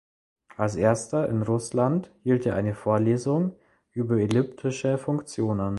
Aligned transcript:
Als 0.57 0.75
Erster 0.77 1.29
in 1.29 1.43
Russland 1.43 2.09
hielt 2.23 2.47
er 2.47 2.55
eine 2.55 2.73
Vorlesung 2.73 3.55
über 3.91 4.17
Elliptische 4.19 4.97
Funktionen. 4.97 5.69